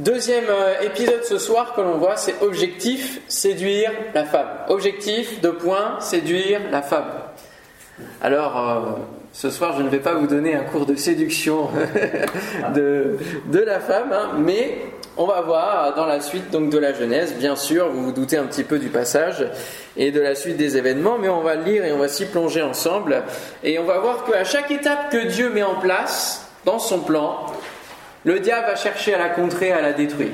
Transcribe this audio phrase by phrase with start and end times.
[0.00, 4.48] Deuxième euh, épisode ce soir que l'on voit, c'est objectif, séduire la femme.
[4.68, 7.12] Objectif, de point, séduire la femme.
[8.20, 8.80] Alors, euh,
[9.32, 11.68] ce soir, je ne vais pas vous donner un cours de séduction
[12.74, 14.78] de, de la femme, hein, mais
[15.16, 18.36] on va voir dans la suite donc de la Genèse, bien sûr, vous vous doutez
[18.36, 19.46] un petit peu du passage
[19.96, 22.26] et de la suite des événements, mais on va le lire et on va s'y
[22.26, 23.22] plonger ensemble.
[23.62, 27.46] Et on va voir qu'à chaque étape que Dieu met en place dans son plan,
[28.24, 30.32] le diable va chercher à la contrer, à la détruire.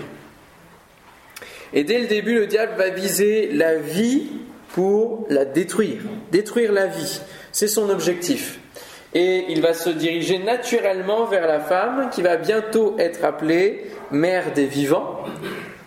[1.72, 4.28] Et dès le début, le diable va viser la vie
[4.72, 7.20] pour la détruire, détruire la vie.
[7.52, 8.58] C'est son objectif.
[9.14, 14.52] Et il va se diriger naturellement vers la femme qui va bientôt être appelée mère
[14.52, 15.24] des vivants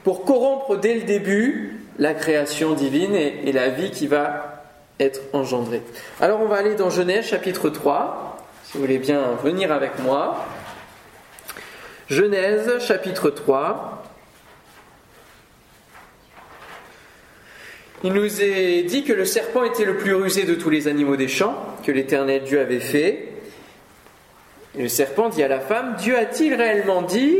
[0.04, 4.66] pour corrompre dès le début la création divine et, la vie qui va
[5.00, 5.82] être engendrée.
[6.20, 10.46] Alors on va aller dans Genèse chapitre 3, si vous voulez bien venir avec moi.
[12.14, 14.04] Genèse chapitre 3.
[18.04, 21.16] Il nous est dit que le serpent était le plus rusé de tous les animaux
[21.16, 23.30] des champs que l'Éternel Dieu avait fait.
[24.78, 27.40] Et le serpent dit à la femme, Dieu a-t-il réellement dit,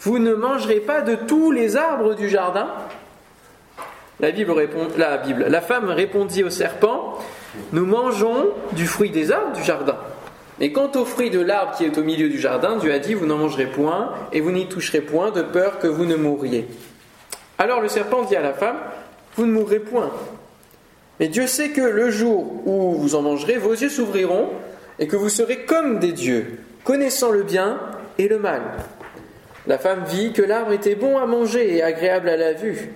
[0.00, 2.68] vous ne mangerez pas de tous les arbres du jardin?
[4.18, 7.20] La femme répondit au serpent,
[7.70, 9.96] nous mangeons du fruit des arbres du jardin.
[10.60, 13.14] Mais quant au fruit de l'arbre qui est au milieu du jardin, Dieu a dit,
[13.14, 16.66] vous n'en mangerez point, et vous n'y toucherez point, de peur que vous ne mourriez.
[17.58, 18.78] Alors le serpent dit à la femme,
[19.36, 20.10] vous ne mourrez point.
[21.20, 24.50] Mais Dieu sait que le jour où vous en mangerez, vos yeux s'ouvriront,
[24.98, 27.78] et que vous serez comme des dieux, connaissant le bien
[28.18, 28.62] et le mal.
[29.66, 32.90] La femme vit que l'arbre était bon à manger et agréable à la vue,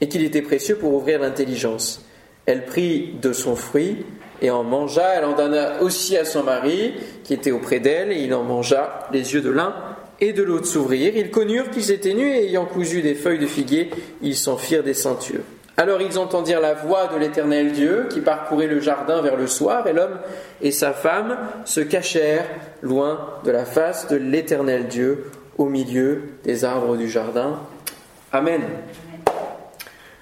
[0.00, 2.06] et qu'il était précieux pour ouvrir l'intelligence.
[2.46, 4.04] Elle prit de son fruit,
[4.40, 5.16] et en mangea.
[5.16, 6.94] Elle en donna aussi à son mari,
[7.24, 9.08] qui était auprès d'elle, et il en mangea.
[9.12, 9.74] Les yeux de l'un
[10.20, 11.16] et de l'autre s'ouvrirent.
[11.16, 13.90] Ils connurent qu'ils étaient nus, et ayant cousu des feuilles de figuier,
[14.22, 15.42] ils s'en firent des ceintures.
[15.76, 19.86] Alors ils entendirent la voix de l'Éternel Dieu qui parcourait le jardin vers le soir,
[19.86, 20.18] et l'homme
[20.60, 22.46] et sa femme se cachèrent
[22.82, 27.58] loin de la face de l'Éternel Dieu au milieu des arbres du jardin.
[28.32, 28.60] Amen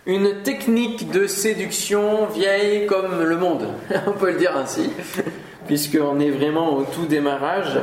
[0.07, 3.69] une technique de séduction vieille comme le monde,
[4.07, 4.91] on peut le dire ainsi,
[5.67, 7.79] puisqu'on est vraiment au tout démarrage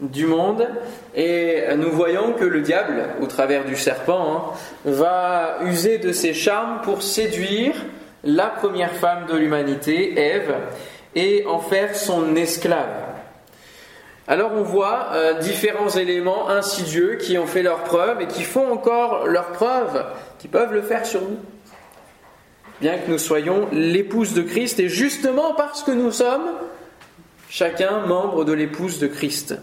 [0.00, 0.68] du monde,
[1.14, 4.54] et nous voyons que le diable, au travers du serpent,
[4.84, 7.74] hein, va user de ses charmes pour séduire
[8.24, 10.54] la première femme de l'humanité, Ève,
[11.14, 13.14] et en faire son esclave.
[14.26, 18.72] Alors on voit euh, différents éléments insidieux qui ont fait leur preuve et qui font
[18.72, 20.04] encore leur preuve,
[20.38, 21.38] qui peuvent le faire sur nous
[22.80, 26.48] bien que nous soyons l'épouse de Christ, et justement parce que nous sommes
[27.48, 29.54] chacun membre de l'épouse de Christ.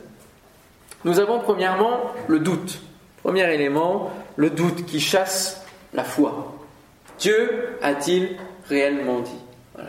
[1.03, 2.79] Nous avons premièrement le doute.
[3.23, 6.53] Premier élément, le doute qui chasse la foi.
[7.19, 8.37] Dieu a-t-il
[8.69, 9.31] réellement dit?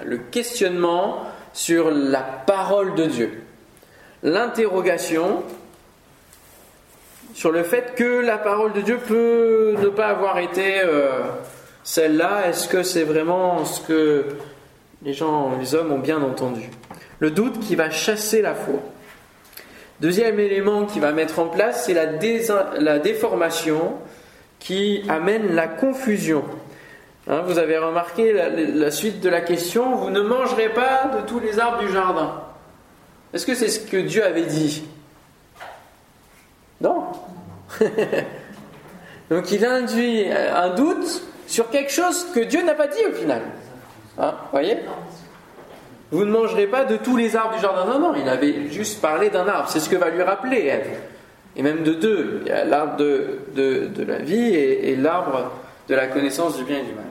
[0.05, 1.23] Le questionnement
[1.53, 3.43] sur la parole de Dieu.
[4.23, 5.43] L'interrogation
[7.35, 11.23] sur le fait que la parole de Dieu peut ne pas avoir été euh,
[11.85, 14.27] celle-là, est-ce que c'est vraiment ce que
[15.03, 16.71] les gens, les hommes ont bien entendu?
[17.19, 18.81] Le doute qui va chasser la foi.
[20.01, 23.95] Deuxième élément qui va mettre en place, c'est la, déformation
[24.59, 26.45] qui amène la confusion.
[27.29, 31.27] Hein, vous avez remarqué la, la, suite de la question, vous ne mangerez pas de
[31.27, 32.43] tous les arbres du jardin.
[33.33, 34.85] Est-ce que c'est ce que Dieu avait dit?
[36.81, 37.07] Non.
[39.31, 43.43] Donc il induit un doute sur quelque chose que Dieu n'a pas dit au final.
[44.19, 44.79] Hein, voyez?
[46.11, 47.87] Vous ne mangerez pas de tous les arbres du jardin.
[47.87, 49.69] Non, non, il avait juste parlé d'un arbre.
[49.69, 50.91] C'est ce que va lui rappeler Ève.
[51.57, 52.45] Et même de deux.
[52.67, 55.51] L'arbre de, de, la vie et, et l'arbre
[55.89, 57.05] de la connaissance du bien et du mal.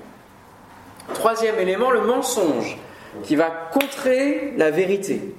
[1.16, 2.78] Troisième élément, le mensonge,
[3.24, 5.34] qui va contrer la vérité.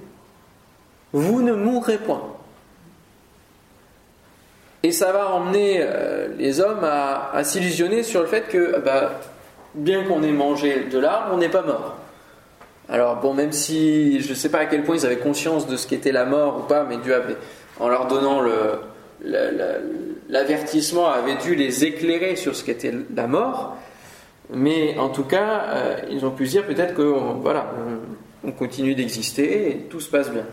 [1.12, 2.31] Vous ne mourrez point.
[4.82, 9.20] Et ça va emmener euh, les hommes à, s'illusionner sur le fait que, bah,
[9.74, 11.96] bien qu'on ait mangé de l'arbre, on n'est pas mort.
[12.88, 15.76] Alors bon, même si je ne sais pas à quel point ils avaient conscience de
[15.76, 17.36] ce qu'était la mort ou pas, mais Dieu avait,
[17.78, 18.42] en leur donnant
[20.28, 23.76] l'avertissement, avait dû les éclairer sur ce qu'était la mort.
[24.52, 27.72] Mais en tout cas, euh, ils ont pu se dire peut-être que voilà,
[28.44, 30.44] on continue d'exister et tout se passe bien.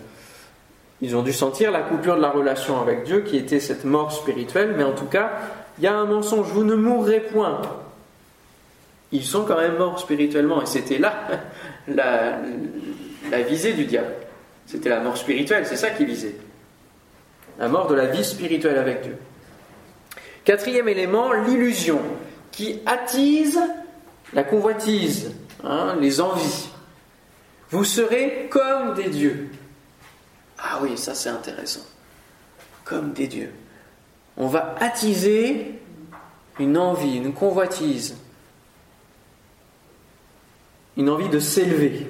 [1.01, 4.11] Ils ont dû sentir la coupure de la relation avec Dieu qui était cette mort
[4.11, 5.31] spirituelle, mais en tout cas,
[5.77, 7.61] il y a un mensonge, vous ne mourrez point.
[9.11, 11.13] Ils sont quand même morts spirituellement, et c'était là
[11.87, 12.37] la,
[13.31, 14.13] la visée du diable.
[14.65, 16.35] C'était la mort spirituelle, c'est ça qu'il visait.
[17.57, 19.17] La mort de la vie spirituelle avec Dieu.
[20.43, 21.99] Quatrième élément, l'illusion,
[22.51, 23.59] qui attise
[24.33, 25.31] la convoitise,
[25.63, 26.69] hein, les envies.
[27.71, 29.49] Vous serez comme des dieux.
[30.63, 31.85] Ah oui, ça c'est intéressant.
[32.83, 33.53] Comme des dieux.
[34.37, 35.79] On va attiser
[36.59, 38.15] une envie, une convoitise,
[40.97, 42.09] une envie de s'élever.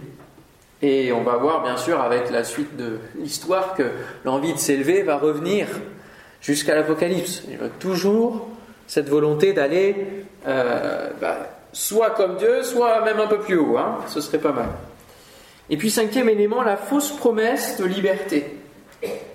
[0.81, 3.91] Et on va voir bien sûr avec la suite de l'histoire que
[4.23, 5.67] l'envie de s'élever va revenir
[6.41, 7.43] jusqu'à l'Apocalypse.
[7.47, 8.47] Il y a toujours
[8.87, 13.77] cette volonté d'aller euh, bah, soit comme Dieu, soit même un peu plus haut.
[13.77, 13.97] Hein.
[14.07, 14.69] Ce serait pas mal.
[15.69, 18.57] Et puis cinquième élément, la fausse promesse de liberté.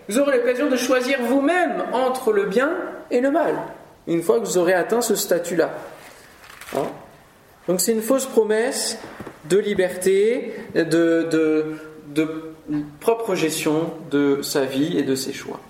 [0.09, 2.73] Vous aurez l'occasion de choisir vous-même entre le bien
[3.11, 3.55] et le mal,
[4.07, 5.71] une fois que vous aurez atteint ce statut-là.
[6.77, 6.87] Hein?
[7.69, 8.99] Donc c'est une fausse promesse
[9.49, 11.29] de liberté, de,
[12.09, 12.55] de,
[13.01, 15.61] propre gestion de sa vie et de ses choix.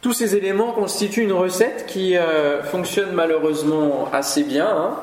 [0.00, 4.96] Tous ces éléments constituent une recette qui euh, fonctionne malheureusement assez bien hein,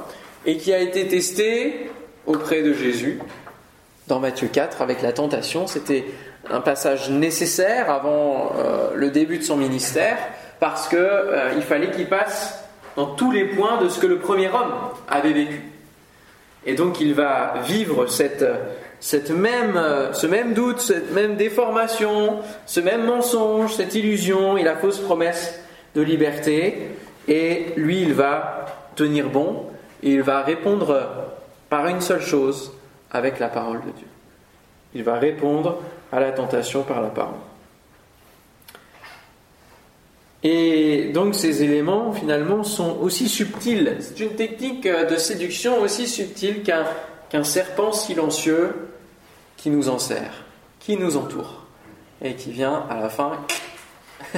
[0.45, 1.91] et qui a été testée
[2.27, 3.19] auprès de Jésus
[4.07, 5.65] dans Matthieu 4 avec la tentation.
[5.65, 6.05] C'était
[6.49, 10.17] un passage nécessaire avant euh, le début de son ministère
[10.59, 12.63] parce qu'il euh, fallait qu'il passe
[12.95, 14.73] dans tous les points de ce que le premier homme
[15.07, 15.63] avait vécu.
[16.65, 18.45] Et donc il va vivre cette,
[18.99, 19.79] cette même,
[20.11, 25.59] ce même doute, cette même déformation, ce même mensonge, cette illusion et la fausse promesse
[25.95, 26.89] de liberté.
[27.27, 28.65] Et lui, il va
[28.95, 29.67] tenir bon
[30.03, 30.99] et il va répondre
[31.69, 32.71] par une seule chose
[33.11, 34.07] avec la parole de Dieu.
[34.93, 35.77] Il va répondre
[36.11, 37.35] à la tentation par la parole.
[40.43, 43.97] Et donc ces éléments, finalement, sont aussi subtils.
[43.99, 48.89] C'est une technique de séduction aussi subtile qu'un serpent silencieux
[49.57, 50.45] qui nous enserre,
[50.79, 51.65] qui nous entoure,
[52.21, 53.31] et qui vient à la fin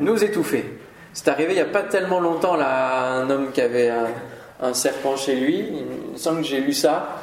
[0.00, 0.64] nous étouffer.
[1.12, 4.08] C'est arrivé il n'y a pas tellement longtemps, là, un homme qui avait un,
[4.72, 7.20] serpent chez lui, il me semble que j'ai lu ça,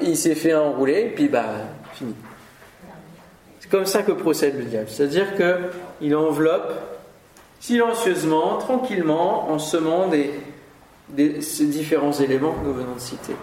[0.00, 1.46] il s'est fait enrouler, et puis bah,
[1.94, 2.14] fini.
[3.60, 4.86] C'est comme ça que procède le diable.
[4.88, 6.72] C'est-à-dire qu'il enveloppe
[7.60, 13.34] silencieusement, tranquillement, en semant des, ces différents éléments que nous venons de citer.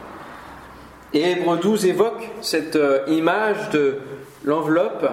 [1.14, 4.00] Et Hébreu 12 évoque cette euh, image de
[4.44, 5.08] l'enveloppe.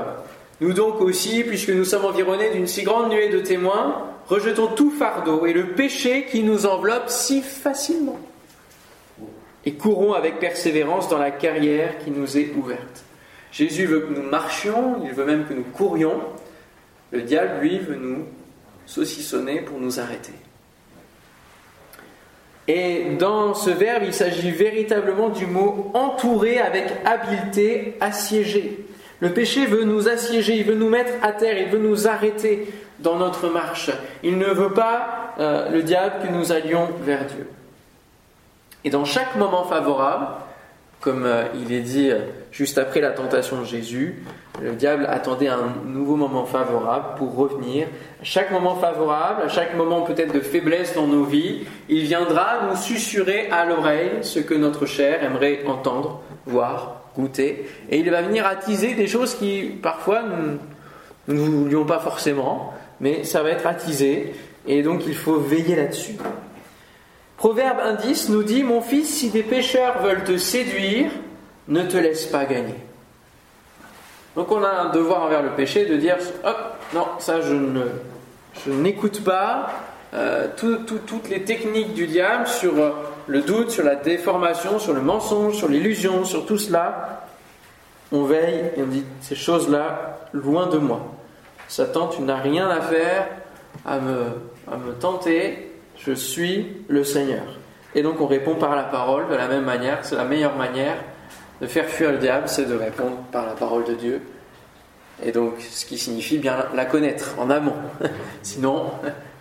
[0.60, 4.92] Nous donc aussi, puisque nous sommes environnés d'une si grande nuée de témoins, rejetons tout
[4.92, 8.18] fardeau et le péché qui nous enveloppe si facilement.
[9.66, 13.04] Et courons avec persévérance dans la carrière qui nous est ouverte.
[13.50, 16.20] Jésus veut que nous marchions, il veut même que nous courions.
[17.10, 18.24] Le diable, lui, veut nous
[18.86, 20.32] saucissonner pour nous arrêter.
[22.68, 28.86] Et dans ce verbe, il s'agit véritablement du mot entourer avec habileté, assiéger.
[29.18, 32.68] Le péché veut nous assiéger, il veut nous mettre à terre, il veut nous arrêter
[33.02, 33.90] dans notre marche.
[34.22, 37.48] Il ne veut pas, euh, le diable, que nous allions vers Dieu.
[38.84, 40.26] Et dans chaque moment favorable,
[41.00, 42.20] comme euh, il est dit euh,
[42.52, 44.22] juste après la tentation de Jésus,
[44.60, 47.86] le diable attendait un nouveau moment favorable pour revenir.
[48.20, 52.68] À chaque moment favorable, à chaque moment peut-être de faiblesse dans nos vies, il viendra
[52.68, 57.66] nous susurrer à l'oreille ce que notre chair aimerait entendre, voir, goûter.
[57.88, 60.22] Et il va venir attiser des choses qui parfois
[61.28, 64.34] nous ne voulions pas forcément, mais ça va être attisé.
[64.66, 66.16] Et donc il faut veiller là-dessus.
[67.36, 71.10] Proverbe 1.10 nous dit, Mon fils, si des pécheurs veulent te séduire,
[71.68, 72.74] ne te laisse pas gagner.
[74.36, 76.56] Donc on a un devoir envers le péché de dire, hop,
[76.94, 77.82] non, ça je ne,
[78.64, 79.70] je n'écoute pas
[80.14, 82.90] euh, toutes les techniques du diable sur euh,
[83.26, 87.26] le doute, sur la déformation, sur le mensonge, sur l'illusion, sur tout cela.
[88.12, 91.00] On veille et on dit ces choses-là loin de moi.
[91.70, 93.28] Satan, tu n'as rien à faire
[93.86, 97.44] à me, tenter je suis le Seigneur.
[97.94, 99.98] Et donc on répond par la parole de la même manière.
[100.02, 100.96] C'est la meilleure manière
[101.60, 104.22] de faire fuir le diable, c'est de répondre par la parole de Dieu.
[105.22, 107.76] Et donc, ce qui signifie bien la connaître en amont.
[108.42, 108.90] Sinon,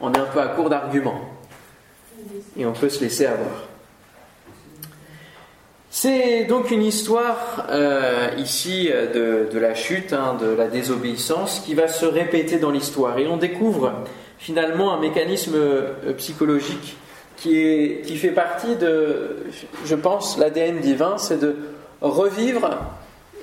[0.02, 1.22] on est un peu à court d'arguments.
[2.58, 3.69] Et on peut se laisser avoir.
[5.92, 11.88] C'est donc une histoire euh, ici de, la chute, hein, de la désobéissance, qui va
[11.88, 13.18] se répéter dans l'histoire.
[13.18, 13.94] Et on découvre
[14.38, 16.98] finalement un mécanisme euh, psychologique
[17.38, 19.38] qui, fait partie de,
[19.86, 21.56] je pense, l'ADN divin, c'est de
[22.02, 22.80] revivre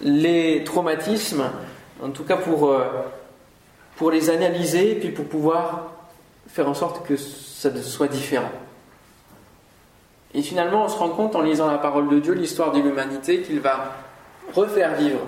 [0.02, 1.44] les traumatismes,
[2.02, 2.84] en tout cas pour, euh,
[3.96, 5.92] pour les analyser et puis pour pouvoir
[6.48, 8.50] faire en sorte que ça soit différent.
[10.36, 13.40] Et finalement, on se rend compte en lisant la parole de Dieu, l'histoire de l'humanité,
[13.40, 13.96] qu'il va
[14.52, 15.20] refaire vivre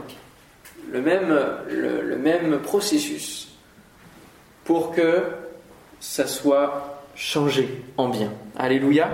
[0.93, 3.49] le même, processus
[4.65, 5.23] pour que
[5.99, 8.31] ça soit changé en bien.
[8.59, 9.09] Alléluia.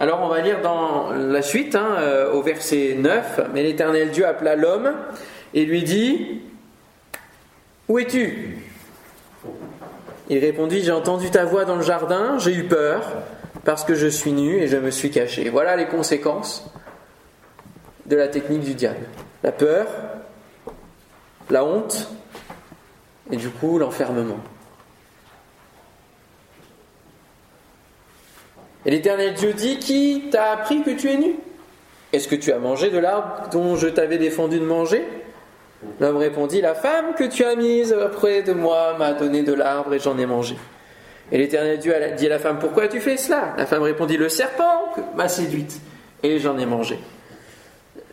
[0.00, 4.26] Alors on va lire dans la suite, hein, euh, au verset 9, mais l'Éternel Dieu
[4.26, 4.92] appela l'homme
[5.54, 6.42] et lui dit,
[7.88, 8.58] Où es-tu?
[10.28, 13.02] Il répondit, J'ai entendu ta voix dans le jardin, j'ai eu peur
[13.66, 15.50] parce que je suis nu et je me suis caché.
[15.50, 16.64] Voilà les conséquences
[18.06, 19.04] de la technique du diable.
[19.42, 19.88] La peur,
[21.50, 22.08] la honte
[23.30, 24.38] et du coup l'enfermement.
[28.84, 31.34] Et l'Éternel Dieu dit, qui t'a appris que tu es nu?
[32.12, 35.04] Est-ce que tu as mangé de l'arbre dont je t'avais défendu de manger?
[35.98, 39.92] L'homme répondit, la femme que tu as mise auprès de moi m'a donné de l'arbre
[39.92, 40.56] et j'en ai mangé.
[41.32, 43.54] Et l'Éternel Dieu dit à la femme, pourquoi as-tu fait cela?
[43.58, 45.80] La femme répondit, le serpent m'a séduite
[46.22, 46.98] et j'en ai mangé.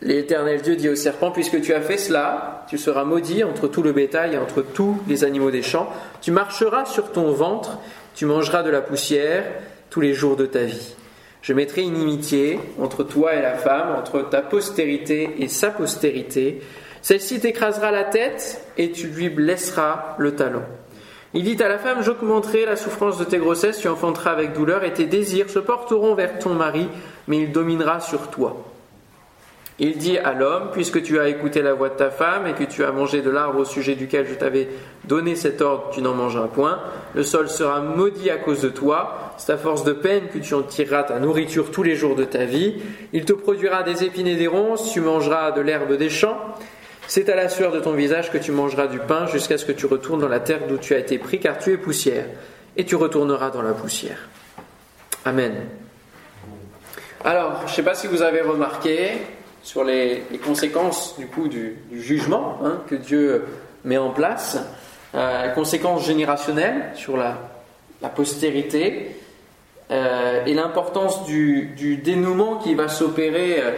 [0.02, 3.82] L'Éternel Dieu dit au serpent, puisque tu as fait cela, tu seras maudit entre tout
[3.82, 5.88] le bétail et entre tous les animaux des champs.
[6.20, 7.78] Tu marcheras sur ton ventre,
[8.14, 9.44] tu mangeras de la poussière
[9.90, 10.94] tous les jours de ta vie.
[11.40, 16.60] Je mettrai inimitié entre toi et la femme, entre ta postérité et sa postérité.
[17.00, 20.62] Celle-ci t'écrasera la tête et tu lui blesseras le talon.
[21.36, 24.84] Il dit à la femme, j'augmenterai la souffrance de tes grossesses, tu enfanteras avec douleur
[24.84, 26.88] et tes désirs se porteront vers ton mari,
[27.26, 28.64] mais il dominera sur toi.
[29.80, 32.62] Il dit à l'homme, puisque tu as écouté la voix de ta femme et que
[32.62, 34.68] tu as mangé de l'arbre au sujet duquel je t'avais
[35.08, 36.78] donné cet ordre, tu n'en mangeras point,
[37.16, 40.54] le sol sera maudit à cause de toi, c'est à force de peine que tu
[40.54, 42.76] en tireras ta nourriture tous les jours de ta vie,
[43.12, 46.38] il te produira des épines et des ronces, tu mangeras de l'herbe des champs,
[47.06, 49.72] c'est à la sueur de ton visage que tu mangeras du pain jusqu'à ce que
[49.72, 52.26] tu retournes dans la terre d'où tu as été pris, car tu es poussière,
[52.76, 54.28] et tu retourneras dans la poussière.
[55.24, 55.54] Amen.
[57.24, 59.12] Alors, je ne sais pas si vous avez remarqué,
[59.64, 63.44] sur les, conséquences du coup du, jugement hein, que Dieu
[63.84, 64.58] met en place,
[65.14, 67.38] euh, conséquences générationnelles sur la,
[68.14, 69.16] postérité
[69.90, 73.70] euh, et l'importance du, dénouement qui va s'opérer euh,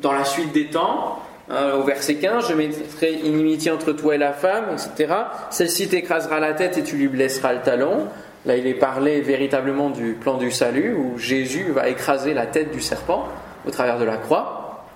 [0.00, 1.22] dans la suite des temps.
[1.52, 5.12] Hein, au verset 15, je mettrai inimitié entre toi et la femme, etc.
[5.50, 8.06] Celle-ci t'écrasera la tête et tu lui blesseras le talon.
[8.46, 12.70] Là, il est parlé véritablement du plan du salut où Jésus va écraser la tête
[12.70, 13.26] du serpent
[13.66, 14.86] au travers de la croix.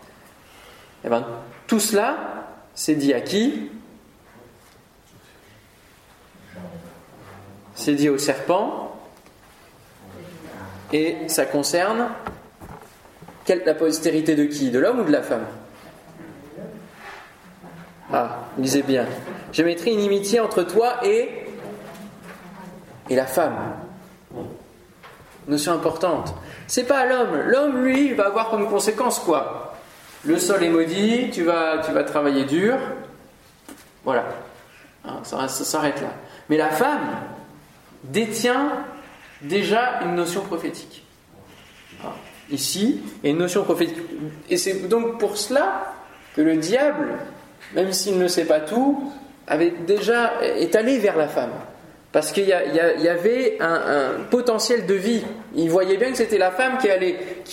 [1.04, 1.26] Eh bien,
[1.66, 2.16] tout cela,
[2.73, 3.70] c'est dit à qui?
[7.75, 8.96] C'est dit au serpent.
[10.92, 12.11] Et ça concerne
[13.49, 14.70] la postérité de qui?
[14.70, 15.44] De l'homme ou de la femme?
[18.16, 19.06] Ah, lisez bien.
[19.52, 21.28] Je mettrai une inimitié entre toi et,
[23.11, 23.56] et la femme.
[25.49, 26.33] Notion importante.
[26.68, 27.37] C'est pas l'homme.
[27.49, 29.75] L'homme, lui, va avoir comme conséquence quoi?
[30.23, 32.76] Le sol est maudit, tu vas, travailler dur.
[34.04, 34.26] Voilà.
[35.04, 36.11] Hein, ça, s'arrête là.
[36.49, 37.16] Mais la femme
[38.04, 38.85] détient
[39.42, 41.04] déjà une notion prophétique.
[42.04, 42.12] Hein,
[42.49, 43.99] ici, et une notion prophétique.
[44.49, 45.94] Et c'est donc pour cela
[46.37, 47.18] que le diable,
[47.75, 49.12] même s'il ne sait pas tout,
[49.47, 51.52] avait déjà est allé vers la femme.
[52.12, 52.52] Parce qu'il y,
[53.09, 55.25] avait un, potentiel de vie.
[55.56, 56.88] Il voyait bien que c'était la femme qui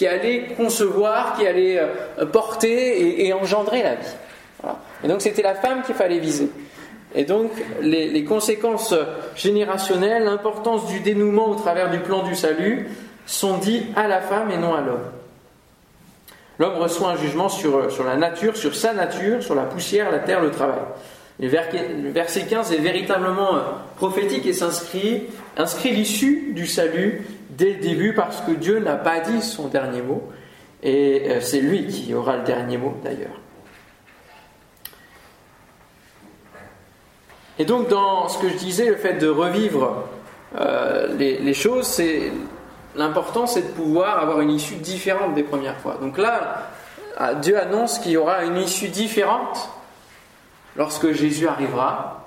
[0.06, 4.74] allait, concevoir, qui allait euh, porter et, engendrer la vie.
[5.04, 6.52] Et donc c'était la femme qu'il fallait viser.
[7.16, 7.50] Et donc
[7.82, 8.94] les, les conséquences
[9.36, 12.88] générationnelles, l'importance du dénouement au travers du plan du salut
[13.26, 15.10] sont dites à la femme et non à l'homme.
[16.62, 20.20] L'homme reçoit un jugement sur, sur la nature, sur sa nature, sur la poussière, la
[20.20, 20.78] terre, le travail.
[21.40, 23.62] Le verset 15 est véritablement euh,
[23.96, 25.24] prophétique et s'inscrit
[25.58, 30.04] inscrit l'issue du salut dès le début parce que Dieu n'a pas dit son dernier
[30.04, 30.22] mot
[30.84, 33.42] et euh, c'est lui qui aura le dernier mot d'ailleurs.
[37.58, 40.04] Et donc dans ce que je disais, le fait de revivre
[40.60, 42.32] euh, les, choses, c'est
[42.96, 45.98] l'important c'est de pouvoir avoir une issue différente des premières fois.
[46.02, 46.70] Donc là,
[47.42, 49.70] Dieu annonce qu'il y aura une issue différente
[50.76, 52.26] lorsque Jésus arrivera,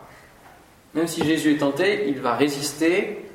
[0.95, 3.29] même si Jésus est tenté, il va résister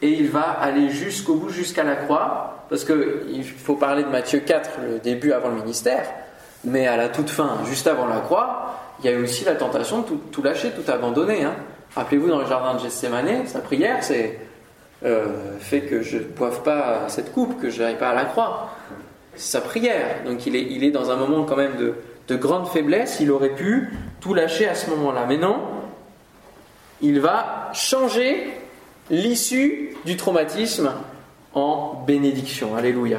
[0.00, 4.40] et il va aller jusqu'au bout, jusqu'à la croix, parce qu'il faut parler de Matthieu
[4.40, 6.06] 4, le début avant le ministère,
[6.64, 9.54] mais à la toute fin, juste avant la croix, il y a eu aussi la
[9.54, 11.44] tentation de tout, lâcher, tout abandonner.
[11.44, 11.54] Hein.
[11.94, 14.38] Rappelez-vous, dans le jardin de Gethsemane, sa prière, c'est
[15.04, 18.24] euh, fait que je ne boive pas cette coupe, que je n'aille pas à la
[18.24, 18.70] croix.
[19.34, 20.22] C'est sa prière.
[20.24, 21.94] Donc il est, il est dans un moment quand même de,
[22.28, 23.90] de grande faiblesse, il aurait pu
[24.20, 25.26] tout lâcher à ce moment-là.
[25.28, 25.56] Mais non,
[27.00, 28.46] il va changer
[29.10, 30.92] l'issue du traumatisme
[31.54, 32.76] en bénédiction.
[32.76, 33.18] Alléluia.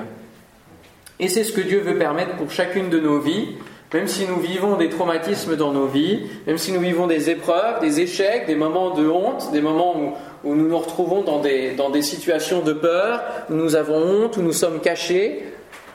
[1.20, 3.50] Et c'est ce que Dieu veut permettre pour chacune de nos vies,
[3.94, 7.80] même si nous vivons des traumatismes dans nos vies, même si nous vivons des épreuves,
[7.82, 11.72] des échecs, des moments de honte, des moments où, où nous nous retrouvons dans des,
[11.72, 15.44] dans des situations de peur, où nous avons honte, où nous sommes cachés,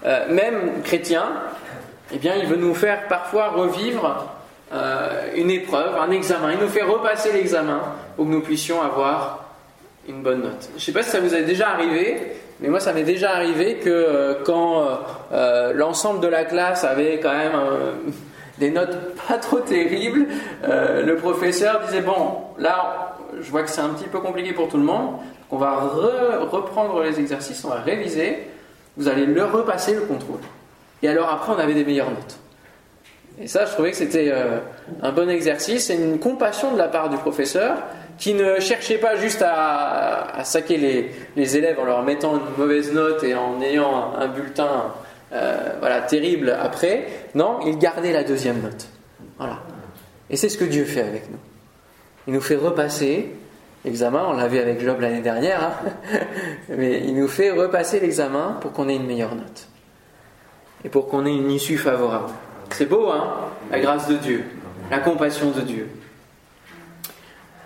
[0.05, 1.29] euh, même chrétiens,
[2.15, 4.27] eh bien, il veut nous faire parfois revivre
[4.73, 6.53] euh, une épreuve, un examen.
[6.53, 7.81] Il nous fait repasser l'examen
[8.17, 9.45] pour que nous puissions avoir
[10.09, 10.71] une bonne note.
[10.71, 12.17] Je ne sais pas si ça vous est déjà arrivé,
[12.61, 14.85] mais moi, ça m'est déjà arrivé que euh, quand
[15.75, 17.53] l'ensemble de la classe avait quand même
[18.57, 18.97] des notes
[19.29, 20.27] pas trop terribles,
[20.65, 24.77] le professeur disait Bon, là, je vois que c'est un petit peu compliqué pour tout
[24.77, 25.17] le monde,
[25.51, 25.77] on va
[26.51, 28.49] reprendre les exercices, on va réviser
[28.99, 30.41] vous allez leur repasser le contrôle.
[31.03, 32.39] Et alors après, on avait des meilleures notes.
[33.41, 34.59] Et ça, je trouvais que c'était euh,
[35.01, 37.79] un bon exercice et une compassion de la part du professeur
[38.19, 40.77] qui ne cherchait pas juste à, saquer
[41.37, 44.93] les, élèves en leur mettant une mauvaise note et en ayant un, bulletin
[45.33, 47.07] euh, voilà, terrible après.
[47.37, 48.89] Non, il gardait la deuxième note.
[49.39, 49.61] Voilà.
[50.31, 51.39] Et c'est ce que Dieu fait avec nous.
[52.29, 53.31] Il nous fait repasser
[53.87, 56.19] l'examen, on l'a vu avec Job l'année dernière, hein.
[56.69, 59.67] mais il nous fait repasser l'examen pour qu'on ait une meilleure note
[60.85, 62.29] et pour qu'on ait une issue favorable.
[62.69, 64.45] C'est beau, hein La grâce de Dieu,
[64.91, 65.89] la compassion de Dieu.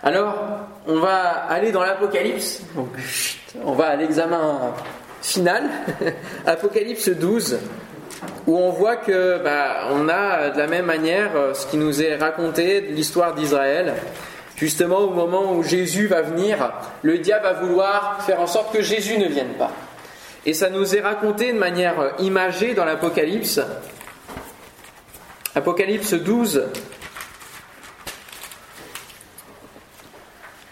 [0.04, 0.36] Alors,
[0.86, 2.62] on va aller dans l'Apocalypse.
[3.64, 4.74] On va à l'examen
[5.22, 5.64] final,
[6.46, 7.58] Apocalypse 12,
[8.46, 12.00] où on voit que bah, on a de la même manière euh, ce qui nous
[12.00, 13.94] est raconté de l'histoire d'Israël.
[14.62, 18.80] Justement, au moment où Jésus va venir, le diable va vouloir faire en sorte que
[18.80, 19.72] Jésus ne vienne pas.
[20.46, 23.60] Et ça nous est raconté de manière imagée dans l'Apocalypse.
[25.56, 26.62] Apocalypse 12,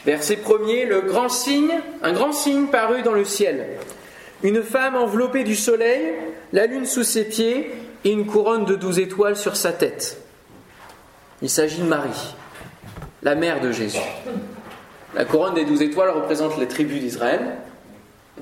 [0.06, 3.70] verset 1er, le grand signe, un grand signe parut dans le ciel.
[4.44, 6.14] Une femme enveloppée du soleil,
[6.52, 7.73] la lune sous ses pieds
[8.04, 10.23] et une couronne de douze étoiles sur sa tête.
[11.42, 12.37] Il s'agit de Marie
[13.22, 13.98] la mère de Jésus.
[15.14, 17.40] La couronne des douze étoiles représente les tribus d'Israël.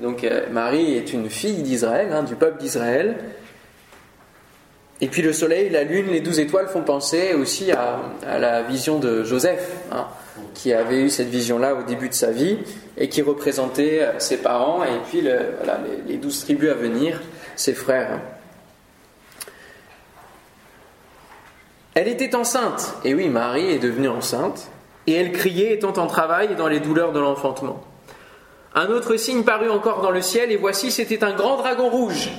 [0.01, 3.17] Donc euh, Marie est une fille d'Israël, hein, du peuple d'Israël.
[5.01, 8.01] Et puis le soleil, la lune, les douze étoiles font penser aussi à,
[8.37, 10.07] la vision de Joseph, hein,
[10.53, 12.57] qui avait eu cette vision-là au début de sa vie
[12.97, 15.37] et qui représentait ses parents et puis les,
[16.05, 17.21] les douze tribus à venir,
[17.55, 18.19] ses frères.
[21.99, 22.93] Elle était enceinte.
[23.03, 24.69] Et oui, Marie est devenue enceinte.
[25.05, 27.81] Et elle criait, étant en travail et dans les douleurs de l'enfantement.
[28.73, 32.29] Un autre signe parut encore dans le ciel, et voici, c'était un grand dragon rouge.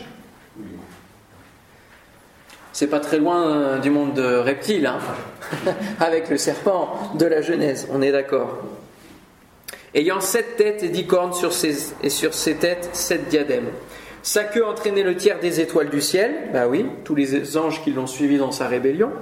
[2.73, 4.99] C'est pas très loin du monde de reptiles, hein
[6.01, 8.61] avec le serpent de la Genèse, on est d'accord.
[9.95, 11.35] Ayant sept têtes et dix cornes
[12.03, 13.69] et sur ses têtes sept diadèmes.
[14.23, 17.93] Sa queue entraînait le tiers des étoiles du ciel, bah oui, tous les anges qui
[17.93, 19.13] l'ont suivi dans sa rébellion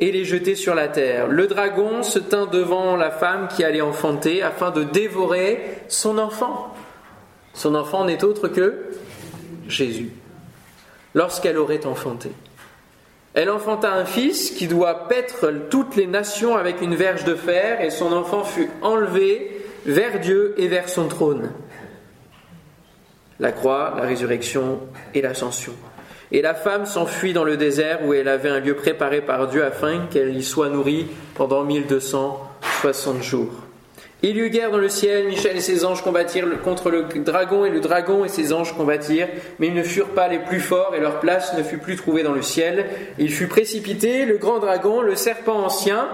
[0.00, 1.28] et les jeter sur la terre.
[1.28, 6.74] Le dragon se tint devant la femme qui allait enfanter afin de dévorer son enfant.
[7.52, 8.86] Son enfant n'est autre que
[9.68, 10.10] Jésus,
[11.14, 12.30] lorsqu'elle aurait enfanté.
[13.34, 17.80] Elle enfanta un fils qui doit paître toutes les nations avec une verge de fer,
[17.80, 21.52] et son enfant fut enlevé vers Dieu et vers son trône.
[23.38, 24.80] La croix, la résurrection
[25.14, 25.72] et l'ascension.
[26.32, 29.64] Et la femme s'enfuit dans le désert où elle avait un lieu préparé par Dieu
[29.64, 33.52] afin qu'elle y soit nourrie pendant 1260 jours.
[34.22, 37.64] Il y eut guerre dans le ciel, Michel et ses anges combattirent contre le dragon,
[37.64, 40.94] et le dragon et ses anges combattirent, mais ils ne furent pas les plus forts,
[40.94, 42.84] et leur place ne fut plus trouvée dans le ciel.
[43.18, 46.06] Il fut précipité, le grand dragon, le serpent ancien,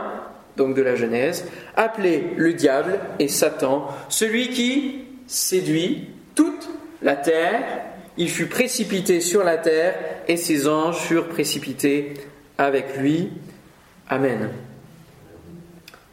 [0.56, 6.68] donc de la Genèse, appelé le diable et Satan, celui qui séduit toute
[7.02, 7.64] la terre
[8.16, 9.94] il fut précipité sur la terre
[10.28, 12.14] et ses anges furent précipités
[12.58, 13.30] avec lui.
[14.08, 14.50] Amen.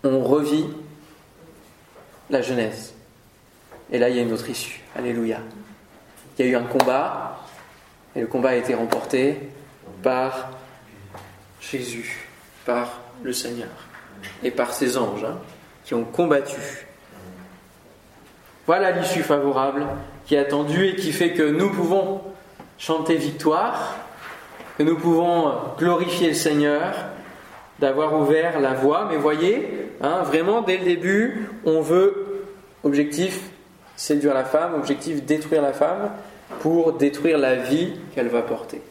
[0.03, 0.65] On revit
[2.29, 2.93] la Genèse.
[3.91, 4.81] Et là, il y a une autre issue.
[4.95, 5.39] Alléluia.
[6.37, 7.39] Il y a eu un combat,
[8.15, 9.37] et le combat a été remporté
[10.01, 10.51] par
[11.61, 12.27] Jésus,
[12.65, 13.69] par le Seigneur,
[14.43, 15.37] et par ses anges hein,
[15.85, 16.87] qui ont combattu.
[18.65, 19.85] Voilà l'issue favorable
[20.25, 22.21] qui est attendu et qui fait que nous pouvons
[22.77, 23.97] chanter victoire,
[24.77, 26.93] que nous pouvons glorifier le Seigneur,
[27.79, 29.07] d'avoir ouvert la voie.
[29.09, 32.45] Mais voyez, hein, vraiment, dès le début, on veut,
[32.83, 33.49] objectif,
[33.95, 36.09] séduire la femme, objectif, détruire la femme,
[36.61, 38.81] pour détruire la vie qu'elle va porter.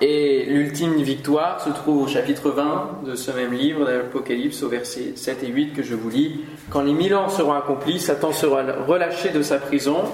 [0.00, 5.14] Et l'ultime victoire se trouve au chapitre 20 de ce même livre d'Apocalypse, au verset
[5.16, 6.40] 7 et 8 que je vous lis.
[6.70, 10.04] Quand les mille ans seront accomplis, Satan sera relâché de sa prison.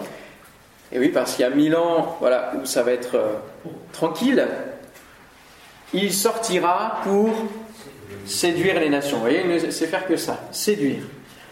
[0.90, 3.34] Et oui, parce qu'il y a mille ans voilà, où ça va être euh,
[3.92, 4.46] tranquille.
[5.92, 7.30] Il sortira pour
[8.24, 9.18] séduire les nations.
[9.18, 11.02] Vous voyez, il ne sait faire que ça, séduire.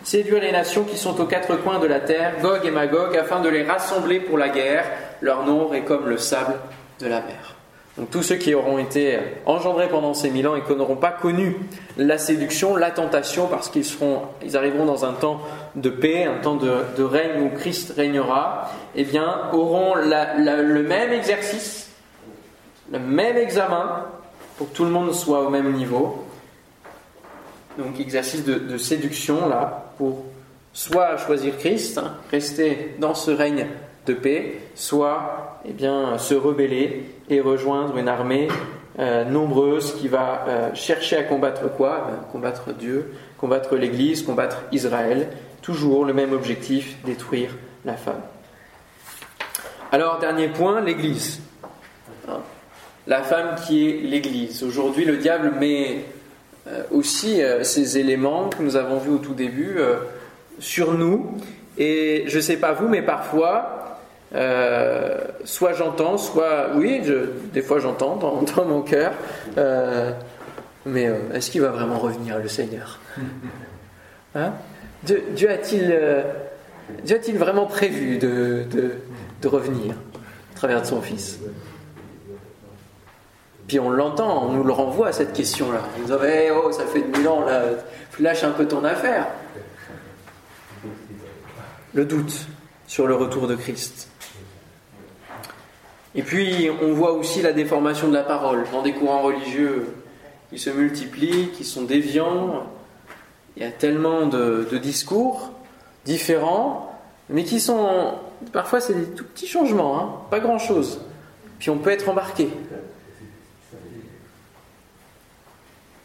[0.04, 3.40] séduire les nations qui sont aux quatre coins de la terre, Gog et Magog, afin
[3.40, 4.84] de les rassembler pour la guerre.
[5.20, 6.54] Leur nombre est comme le sable
[6.98, 7.56] de la mer.
[7.98, 11.10] Donc tous ceux qui auront été engendrés pendant ces mille ans et qui n'auront pas
[11.10, 11.56] connu
[11.98, 15.42] la séduction, la tentation, parce qu'ils seront, ils arriveront dans un temps
[15.76, 21.90] de paix, un temps de, règne où Christ régnera, eh bien, auront le même exercice,
[22.90, 24.06] le même examen,
[24.56, 26.24] pour que tout le monde soit au même niveau.
[27.78, 30.24] Donc exercice de, séduction là, pour
[30.72, 33.66] soit choisir Christ, hein, rester dans ce règne
[34.06, 38.48] de paix, soit eh bien, se rebeller et rejoindre une armée
[38.98, 42.08] euh, nombreuse qui va euh, chercher à combattre quoi?
[42.10, 45.28] Ben, Combattre Dieu, combattre l'Église, combattre Israël.
[45.62, 47.50] Toujours le même objectif, détruire
[47.84, 48.20] la femme.
[49.92, 51.40] Alors, dernier point, l'Église.
[53.06, 54.62] La femme qui est l'Église.
[54.62, 56.04] Aujourd'hui, le diable met
[56.66, 59.78] euh, aussi ces éléments que nous avons vus au tout début
[60.58, 61.34] sur nous.
[61.78, 63.81] Et je ne sais pas vous, mais parfois,
[64.34, 67.02] euh, soit j'entends, soit oui,
[67.52, 68.16] des fois j'entends
[68.56, 69.12] dans, mon cœur,
[69.58, 70.12] euh,
[70.86, 72.98] mais euh, est-ce qu'il va vraiment revenir le Seigneur?
[74.34, 74.54] Hein?
[75.02, 78.64] Dieu, a-t-il a vraiment prévu de,
[79.44, 81.38] revenir à travers de son Fils?
[83.66, 85.80] Puis on l'entend, on nous le renvoie à cette question-là.
[85.98, 87.62] Il nous dit eh, oh, ça fait mille ans, là,
[88.20, 89.26] lâche un peu ton affaire.
[91.92, 92.46] Le doute
[92.86, 94.11] sur le retour de Christ.
[96.14, 99.94] Et puis, on voit aussi la déformation de la parole dans des courants religieux
[100.50, 102.66] qui se multiplient, qui sont déviants.
[103.56, 105.52] Il y a tellement de, discours
[106.04, 108.14] différents, mais qui sont.
[108.52, 111.00] Parfois, c'est des tout petits changements, hein, pas grand chose.
[111.58, 112.48] Puis on peut être embarqué.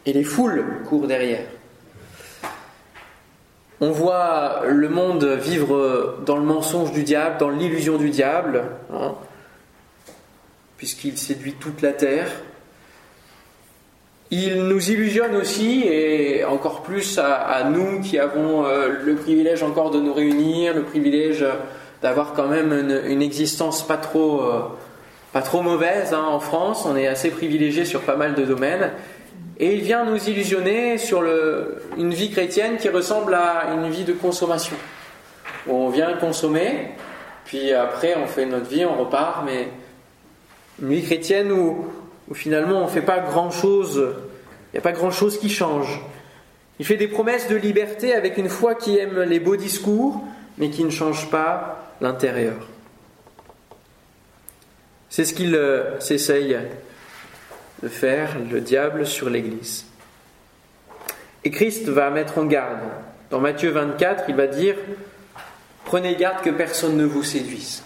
[0.06, 1.44] Et les foules courent derrière.
[3.80, 8.64] On voit le monde vivre dans le mensonge du diable, dans l'illusion du diable.
[8.92, 9.14] Hein
[10.78, 12.30] puisqu'il séduit toute la terre.
[14.30, 19.90] Il nous illusionne aussi, et encore plus à, nous qui avons euh, le privilège encore
[19.90, 21.44] de nous réunir, le privilège
[22.00, 22.72] d'avoir quand même
[23.06, 24.62] une, existence pas trop, euh,
[25.32, 26.86] pas trop mauvaise hein, en France.
[26.86, 28.92] On est assez privilégié sur pas mal de domaines.
[29.58, 31.24] Et il vient nous illusionner sur
[31.96, 34.76] une vie chrétienne qui ressemble à une vie de consommation.
[35.68, 36.90] On vient consommer,
[37.44, 39.68] puis après on fait notre vie, on repart, mais
[40.80, 41.86] une vie chrétienne où,
[42.34, 44.14] finalement on ne fait pas grand-chose,
[44.72, 46.00] il n'y a pas grand-chose qui change.
[46.78, 50.22] Il fait des promesses de liberté avec une foi qui aime les beaux discours,
[50.58, 52.68] mais qui ne change pas l'intérieur.
[55.10, 56.56] C'est ce qu'il euh, s'essaye
[57.82, 59.86] de faire, le diable, sur l'Église.
[61.44, 62.80] Et Christ va mettre en garde.
[63.30, 64.76] Dans Matthieu 24, il va dire,
[65.88, 67.82] Prenez garde que personne ne vous séduise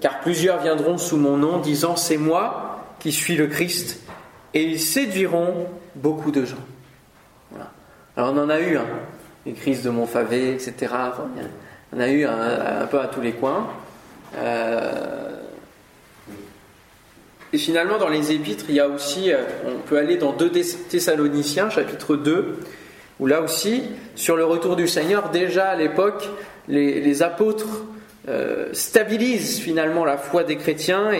[0.00, 4.00] car plusieurs viendront sous mon nom disant c'est moi qui suis le Christ,
[4.54, 6.56] et ils séduiront beaucoup de gens.
[8.16, 8.86] Alors on en a eu, un,
[9.46, 10.94] les crises de Montfavet, etc.
[11.92, 13.68] on a eu un, peu à tous les coins.
[14.36, 15.30] Euh,
[17.52, 20.50] et finalement, dans les épîtres, il y a aussi, euh, on peut aller dans 2
[20.50, 22.58] Thessaloniciens, chapitre 2,
[23.18, 23.82] où là aussi,
[24.14, 26.28] sur le retour du Seigneur, déjà à l'époque,
[26.68, 27.84] les apôtres
[28.28, 31.10] euh, stabilise finalement la foi des chrétiens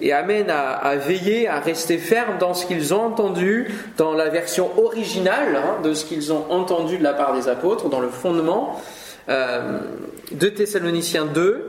[0.00, 4.70] et, amène à, veiller, à rester ferme dans ce qu'ils ont entendu, dans la version
[4.76, 8.82] originale hein, de ce qu'ils ont entendu de la part des apôtres, dans le fondement
[9.28, 9.78] euh,
[10.32, 11.64] de Thessaloniciens 2,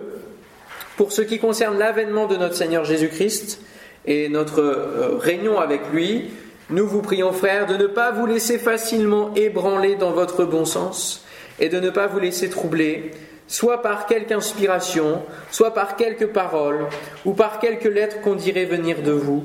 [0.98, 3.62] pour ce qui concerne l'avènement de notre Seigneur Jésus-Christ
[4.06, 6.32] et notre euh, réunion avec lui.
[6.72, 11.24] Nous vous prions, frères, de ne pas vous laisser facilement ébranler dans votre bon sens
[11.60, 13.12] et de ne pas vous laisser troubler
[13.50, 16.88] soit par quelque inspiration, soit par quelques paroles,
[17.26, 19.44] ou par quelques lettres qu'on dirait venir de vous,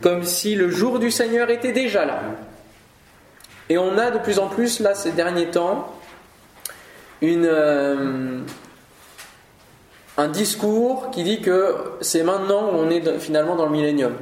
[0.00, 2.20] comme si le jour du Seigneur était déjà là.
[3.68, 5.92] Et on a de plus en plus, là, ces derniers temps,
[7.20, 8.40] une, euh,
[10.16, 14.14] un discours qui dit que c'est maintenant où on est finalement dans le millénium.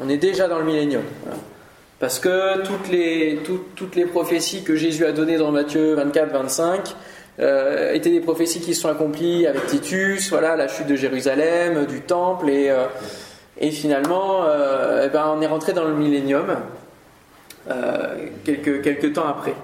[0.00, 1.02] On est déjà dans le millénium.
[2.00, 3.40] Parce que toutes les,
[3.76, 6.96] toutes les prophéties que Jésus a données dans Matthieu 24, 25,
[7.40, 11.86] euh, étaient des prophéties qui se sont accomplies avec Titus, voilà, la chute de Jérusalem,
[11.86, 12.84] du temple, et, euh,
[13.58, 16.56] et finalement, euh, eh ben, on est rentré dans le millénium
[18.44, 19.54] quelques, quelques temps après.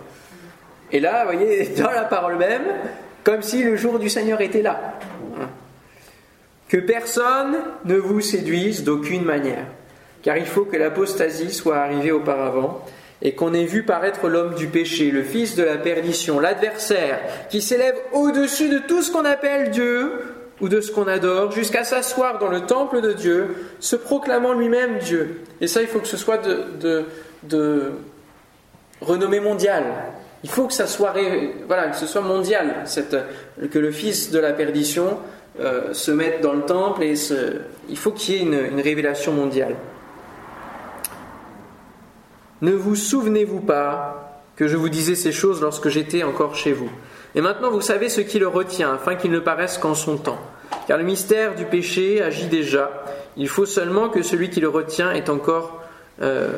[0.92, 2.62] Et là, vous voyez, dans la parole même,
[3.22, 4.94] comme si le jour du Seigneur était là.
[6.68, 9.64] Que personne ne vous séduise d'aucune manière,
[10.22, 12.84] car il faut que l'apostasie soit arrivée auparavant,
[13.22, 17.60] et qu'on ait vu paraître l'homme du péché, le fils de la perdition, l'adversaire, qui
[17.60, 20.12] s'élève au-dessus de tout ce qu'on appelle Dieu
[20.60, 24.98] ou de ce qu'on adore, jusqu'à s'asseoir dans le temple de Dieu, se proclamant lui-même
[24.98, 25.42] Dieu.
[25.60, 27.92] Et ça, il faut que ce soit de,
[29.00, 29.84] renommée mondiale.
[30.42, 31.14] Il faut que ça soit,
[31.66, 33.16] voilà, que ce soit mondial, cette,
[33.70, 35.18] que le fils de la perdition
[35.60, 37.14] euh, se mette dans le temple et
[37.88, 39.74] il faut qu'il y ait une révélation mondiale.
[42.60, 46.90] Ne vous souvenez-vous pas que je vous disais ces choses lorsque j'étais encore chez vous?
[47.36, 50.40] Et maintenant vous savez ce qui le retient, afin qu'il ne paraisse qu'en son temps.
[50.88, 52.90] Car le mystère du péché agit déjà.
[53.36, 55.82] Il faut seulement que celui qui le retient est encore,
[56.20, 56.50] euh,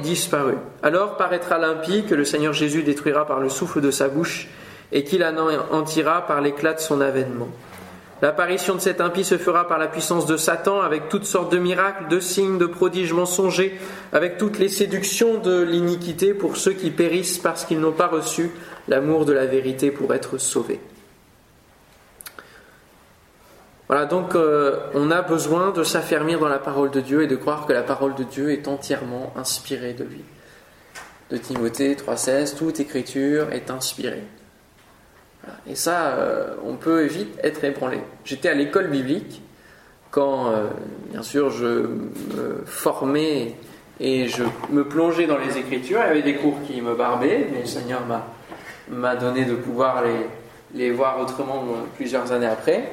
[0.00, 0.54] disparu.
[0.84, 4.46] Alors paraîtra l'impie que le Seigneur Jésus détruira par le souffle de sa bouche
[4.92, 7.48] et qu'il anéantira par l'éclat de son avènement.
[8.20, 11.58] L'apparition de cet impie se fera par la puissance de Satan, avec toutes sortes de
[11.58, 13.78] miracles, de signes, de prodiges mensongers,
[14.12, 18.50] avec toutes les séductions de l'iniquité pour ceux qui périssent parce qu'ils n'ont pas reçu
[18.88, 20.80] l'amour de la vérité pour être sauvés.
[23.86, 27.36] Voilà, donc euh, on a besoin de s'affermir dans la parole de Dieu et de
[27.36, 30.24] croire que la parole de Dieu est entièrement inspirée de lui.
[31.30, 34.24] De Timothée 3,16, toute écriture est inspirée.
[35.68, 37.98] Et ça, euh, on peut vite être ébranlé.
[38.24, 39.42] J'étais à l'école biblique
[40.10, 40.64] quand, euh,
[41.10, 43.54] bien sûr, je me formais
[44.00, 46.00] et je me plongeais dans les Écritures.
[46.04, 48.00] Il y avait des cours qui me barbaient, mais le Seigneur
[48.90, 50.26] m'a donné de pouvoir les,
[50.74, 51.64] les voir autrement
[51.96, 52.90] plusieurs années après.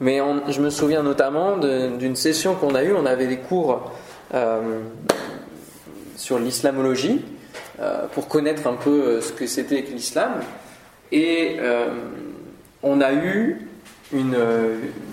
[0.00, 2.94] Mais je me souviens notamment d'une session qu'on a eue.
[2.94, 3.92] On avait des cours
[4.32, 4.80] euh,
[6.16, 7.22] sur l'islamologie
[8.14, 10.40] pour connaître un peu ce que c'était l'islam.
[11.12, 11.88] Et euh,
[12.82, 13.66] on a eu
[14.12, 14.36] une,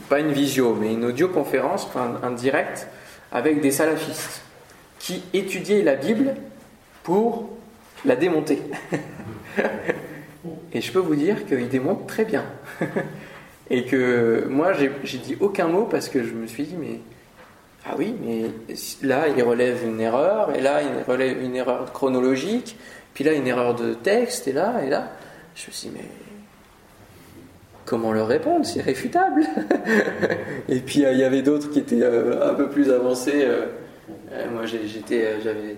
[0.10, 1.88] pas une visio, mais une audioconférence,
[2.24, 2.88] un, direct,
[3.32, 4.42] avec des salafistes
[5.00, 6.36] qui étudiaient la Bible
[7.04, 7.50] pour
[8.06, 8.62] la démonter.
[10.74, 12.46] Et je peux vous dire qu'ils démontent très bien.
[13.70, 17.00] Et que moi, j'ai dit aucun mot parce que je me suis dit, mais.
[17.90, 18.52] Ah oui, mais
[19.02, 22.78] là, il relève une erreur, et là, il relève une erreur chronologique,
[23.14, 25.12] puis là, une erreur de texte, et là, et là.
[25.58, 26.06] Je me suis dit, mais
[27.86, 29.44] comment leur répondre C'est réfutable.
[30.70, 33.44] et puis euh, il y avait d'autres qui étaient euh, un peu plus avancés.
[33.44, 33.66] Euh,
[34.54, 35.76] moi j'étais, j'avais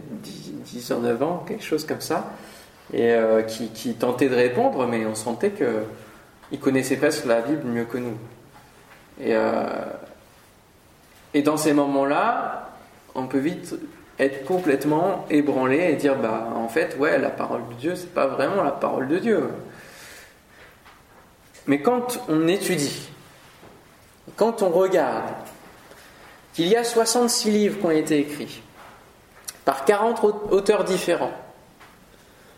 [0.65, 2.33] 10, ans, 9 ans, quelque chose comme ça,
[2.93, 3.15] et
[3.47, 8.17] qui, tentaient de répondre, mais on sentait qu'ils connaissaient presque la Bible mieux que nous.
[9.23, 9.33] Et,
[11.33, 12.69] et dans ces moments-là,
[13.15, 13.75] on peut vite
[14.19, 18.27] être complètement ébranlé et dire bah en fait ouais la parole de Dieu c'est pas
[18.27, 19.43] vraiment la parole de Dieu
[21.69, 23.09] mais quand on étudie,
[24.35, 25.35] quand on regarde
[26.53, 28.63] qu'il y a 66 livres qui ont été écrits
[29.65, 31.31] par 40 auteurs différents,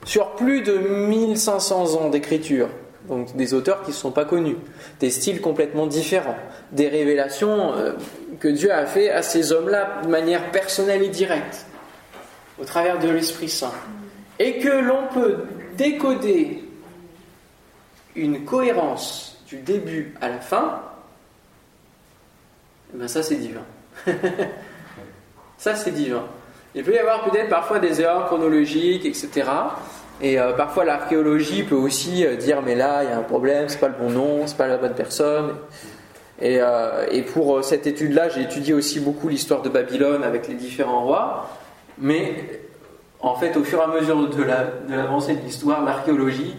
[0.05, 2.69] sur plus de 1500 ans d'écriture,
[3.09, 4.55] donc des auteurs qui ne sont pas connus,
[5.01, 6.37] des styles complètement différents,
[6.71, 7.91] des révélations euh,
[8.39, 11.65] que Dieu a fait à ces hommes-là de manière personnelle et directe,
[12.61, 13.73] au travers de l'Esprit Saint,
[14.39, 15.43] et que l'on peut
[15.75, 16.63] décoder
[18.15, 20.81] une cohérence du début à la fin,
[22.93, 23.63] eh ben ça c'est divin.
[25.57, 26.23] ça c'est divin.
[26.73, 29.43] Il peut y avoir peut-être parfois des erreurs chronologiques, etc.
[30.21, 33.67] Et euh, parfois l'archéologie peut aussi euh, dire mais là il y a un problème,
[33.67, 35.55] c'est pas le bon nom, c'est pas la bonne personne.
[36.39, 40.55] Et, euh, et pour cette étude-là, j'ai étudié aussi beaucoup l'histoire de Babylone avec les
[40.55, 41.49] différents rois.
[41.99, 42.61] Mais
[43.19, 44.43] en fait, au fur et à mesure de
[44.89, 46.55] l'avancée de l'histoire, l'archéologie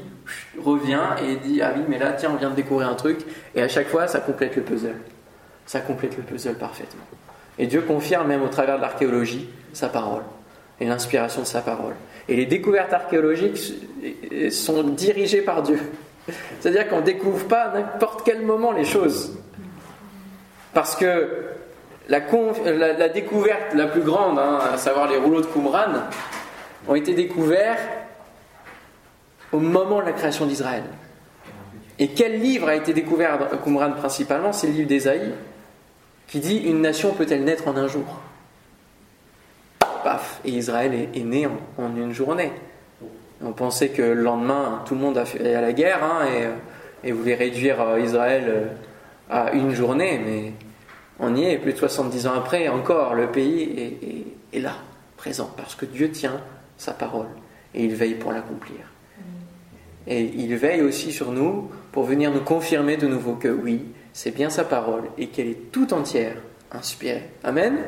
[0.62, 3.20] revient et dit Ah oui, mais là, tiens, on vient de découvrir un truc.
[3.54, 4.96] Et à chaque fois, ça complète le puzzle.
[5.66, 7.02] Ça complète le puzzle parfaitement.
[7.58, 10.22] Et Dieu confirme, même au travers de l'archéologie, sa parole
[10.80, 11.94] et l'inspiration de sa parole.
[12.28, 13.58] Et les découvertes archéologiques
[14.50, 15.78] sont dirigées par Dieu.
[16.61, 19.37] C'est-à-dire qu'on découvre pas à n'importe quel moment les choses.
[20.72, 21.28] Parce que
[22.08, 22.20] la,
[22.92, 25.92] la, découverte la plus grande, hein, à savoir les rouleaux de Qumran,
[26.88, 27.78] ont été découverts
[29.52, 30.84] au moment de la création d'Israël.
[31.98, 34.52] Et quel livre a été découvert à Qumran principalement?
[34.52, 35.32] C'est le livre d'Ésaïe,
[36.26, 38.20] qui dit Une nation peut-elle naître en un jour?
[40.02, 42.50] Paf Et Israël est, né en, une journée.
[43.44, 46.26] On pensait que le lendemain, tout le monde a fait à la guerre hein,
[47.04, 48.66] et, et, voulait réduire euh, Israël euh,
[49.30, 50.52] à une journée, mais
[51.18, 54.74] on y est, plus de 70 ans après, encore, le pays est là,
[55.16, 56.40] présent, parce que Dieu tient
[56.78, 57.28] sa parole
[57.74, 58.80] et il veille pour l'accomplir.
[60.06, 64.34] Et il veille aussi sur nous pour venir nous confirmer de nouveau que oui, c'est
[64.34, 66.36] bien sa parole et qu'elle est tout entière
[66.72, 67.28] inspirée.
[67.44, 67.78] Amen.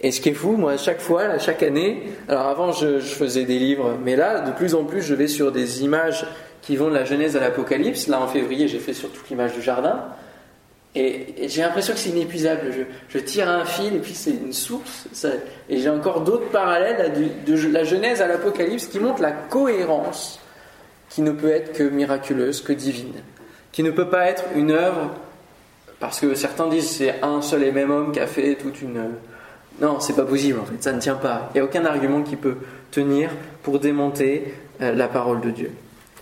[0.00, 2.98] Et ce qui est fou, moi, à chaque fois, à chaque année, alors avant je,
[3.00, 6.26] faisais des livres, mais là, de plus en plus, je vais sur des images
[6.60, 8.08] qui vont de la Genèse à l'Apocalypse.
[8.08, 10.04] Là, en février, j'ai fait sur toute l'image du jardin.
[10.96, 12.72] Et, j'ai l'impression que c'est inépuisable.
[13.08, 15.06] Je, tire un fil et puis c'est une source.
[15.68, 17.12] et j'ai encore d'autres parallèles
[17.46, 20.40] de la Genèse à l'Apocalypse qui montrent la cohérence
[21.10, 23.14] qui ne peut être que miraculeuse, que divine.
[23.72, 25.10] Qui ne peut pas être une œuvre,
[26.00, 29.10] parce que certains disent c'est un seul et même homme qui a fait toute une
[29.80, 31.50] non, c'est pas possible en fait, ça ne tient pas.
[31.50, 32.56] Il n'y a aucun argument qui peut
[32.90, 33.30] tenir
[33.62, 35.70] pour démonter euh, la parole de Dieu.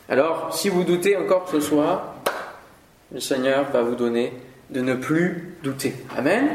[0.08, 2.16] Alors, si vous doutez encore ce soir,
[3.12, 4.32] le Seigneur va vous donner
[4.70, 5.94] de ne plus douter.
[6.16, 6.48] Amen.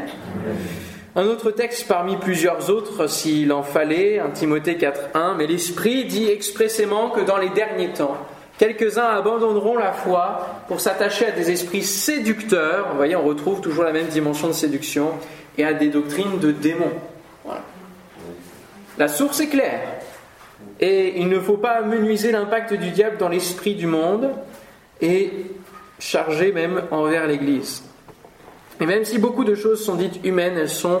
[1.16, 6.28] Un autre texte parmi plusieurs autres, s'il en fallait, 1 Timothée 4.1, mais l'Esprit dit
[6.28, 8.16] expressément que dans les derniers temps,
[8.58, 12.90] quelques-uns abandonneront la foi pour s'attacher à des esprits séducteurs.
[12.90, 15.10] Vous voyez, on retrouve toujours la même dimension de séduction
[15.58, 16.92] et à des doctrines de démons.
[18.98, 19.80] La source est claire.
[20.78, 24.30] Et il ne faut pas menuiser l'impact du diable dans l'esprit du monde
[25.00, 25.32] et
[25.98, 27.82] charger même envers l'Église.
[28.80, 31.00] Et même si beaucoup de choses sont dites humaines, elles sont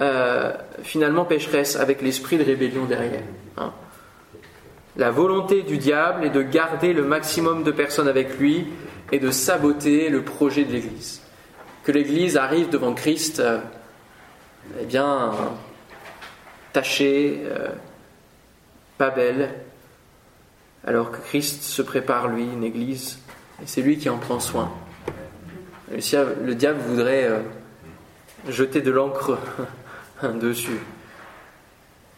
[0.00, 3.22] euh, finalement pécheresses avec l'esprit de rébellion derrière.
[3.56, 3.72] Hein.
[4.96, 8.66] La volonté du diable est de garder le maximum de personnes avec lui
[9.12, 11.20] et de saboter le projet de l'Église.
[11.84, 13.58] Que l'Église arrive devant Christ euh,
[14.80, 15.32] eh bien,
[16.72, 17.68] tachée, euh,
[18.98, 19.50] pas belle,
[20.86, 23.18] alors que Christ se prépare, lui, une église,
[23.62, 24.70] et c'est lui qui en prend soin.
[25.94, 27.38] Le diable voudrait euh,
[28.48, 29.38] jeter de l'encre
[30.40, 30.80] dessus,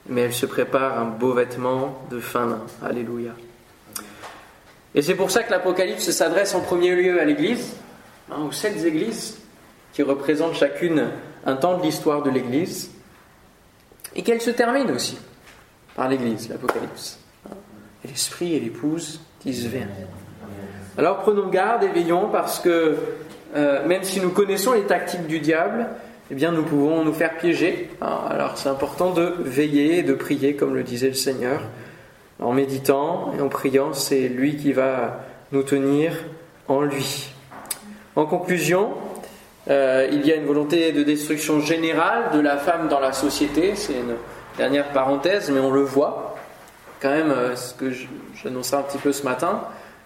[0.09, 2.62] mais elle se prépare un beau vêtement de fin lin.
[2.83, 3.33] Alléluia.
[4.95, 7.77] Et c'est pour ça que l'Apocalypse s'adresse en premier lieu à l'Église,
[8.31, 9.39] hein, aux sept églises,
[9.93, 11.11] qui représentent chacune
[11.45, 12.91] un temps de l'histoire de l'Église,
[14.15, 15.19] et qu'elle se termine aussi
[15.95, 17.19] par l'Église, l'Apocalypse.
[18.05, 19.89] Et l'Esprit et l'Épouse disent Viens.
[20.97, 22.97] Alors prenons garde et veillons parce que
[23.55, 25.87] euh, même si nous connaissons les tactiques du diable,
[26.31, 27.91] eh bien nous pouvons nous faire piéger.
[28.01, 31.61] Alors c'est important de veiller et de prier comme le disait le Seigneur.
[32.41, 35.21] En méditant et en priant, c'est lui qui va
[35.53, 36.13] nous tenir
[36.69, 37.31] en lui.
[38.15, 38.91] En conclusion,
[39.69, 43.75] euh, il y a une volonté de destruction générale de la femme dans la société.
[43.75, 44.17] C'est une
[44.59, 46.37] dernière parenthèse, mais on le voit
[47.01, 47.91] quand même, euh, ce que
[48.43, 49.63] j'annonçais un petit peu ce matin,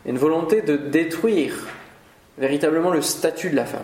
[0.07, 1.55] une volonté de détruire
[2.40, 3.83] véritablement le statut de la femme.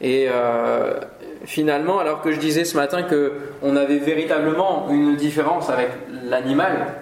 [0.00, 1.00] Et euh,
[1.46, 5.88] finalement, alors que je disais ce matin qu'on avait véritablement une différence avec
[6.24, 6.94] l'animal,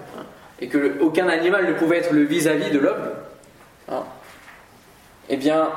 [0.60, 3.10] et que aucun animal ne pouvait être le vis-à-vis de l'homme,
[5.28, 5.68] eh bien,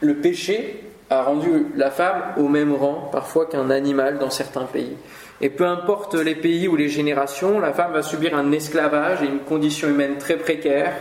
[0.00, 4.96] le péché a rendu la femme au même rang parfois qu'un animal dans certains pays.
[5.40, 9.26] Et peu importe les pays ou les générations, la femme va subir un esclavage et
[9.26, 10.92] une condition humaine très précaire.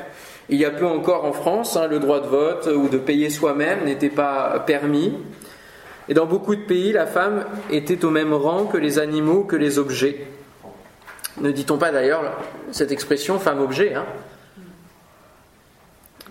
[0.49, 3.29] Il y a peu encore en France, hein, le droit de vote ou de payer
[3.29, 5.13] soi-même n'était pas permis.
[6.09, 9.55] Et dans beaucoup de pays, la femme était au même rang que les animaux, que
[9.55, 10.27] les objets.
[11.39, 12.21] Ne dit-on pas d'ailleurs
[12.71, 14.05] cette expression femme-objet hein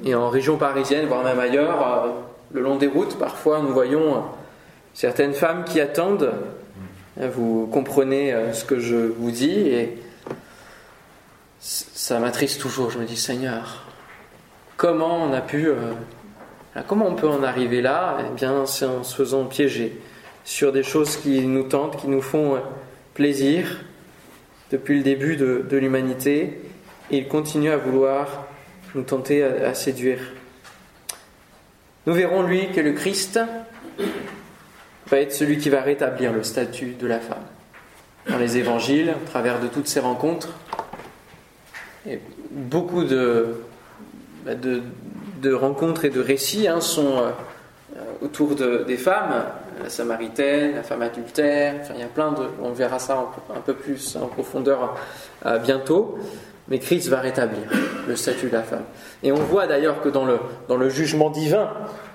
[0.05, 2.09] Et en région parisienne, voire même ailleurs, euh,
[2.53, 4.23] le long des routes, parfois, nous voyons
[4.95, 6.33] certaines femmes qui attendent.
[7.17, 9.99] Vous comprenez euh, ce que je vous dis et
[11.61, 12.91] ça m'attriste toujours.
[12.91, 13.85] Je me dis, Seigneur,
[14.83, 15.93] comment on a pu, euh,
[16.89, 18.19] comment on peut en arriver là?
[18.27, 19.97] Eh bien, c'est en se faisant piéger
[20.43, 22.59] sur des choses qui nous tentent, qui nous font euh,
[23.15, 23.79] plaisir
[24.73, 26.61] depuis le début de, l'humanité.
[27.13, 28.49] Et il continue à vouloir
[28.97, 30.19] nous tenter à séduire.
[32.07, 33.39] Nous verrons, lui, que le Christ
[35.07, 37.45] va être celui qui va rétablir le statut de la femme.
[38.29, 40.49] Dans les évangiles, à travers de toutes ces rencontres,
[42.09, 42.19] et
[42.51, 43.57] beaucoup de,
[44.45, 49.45] bah, de, rencontres et de récits hein, sont euh, autour de, des femmes,
[49.83, 52.47] la samaritaine, la femme adultère, enfin, il y a plein de.
[52.63, 54.97] On verra ça un, peu plus en profondeur
[55.47, 56.19] euh, bientôt.
[56.69, 57.65] Mais Christ va rétablir
[58.07, 58.85] le statut de la femme.
[59.23, 60.39] Et on voit d'ailleurs que dans le,
[60.69, 61.71] dans le jugement divin,